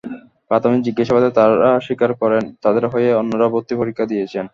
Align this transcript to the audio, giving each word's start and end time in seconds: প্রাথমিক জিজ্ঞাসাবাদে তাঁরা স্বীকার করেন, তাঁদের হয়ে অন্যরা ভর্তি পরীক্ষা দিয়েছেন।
প্রাথমিক 0.49 0.79
জিজ্ঞাসাবাদে 0.83 1.29
তাঁরা 1.37 1.71
স্বীকার 1.85 2.11
করেন, 2.21 2.43
তাঁদের 2.63 2.85
হয়ে 2.87 3.09
অন্যরা 3.13 3.47
ভর্তি 3.53 3.73
পরীক্ষা 3.75 4.05
দিয়েছেন। 4.05 4.45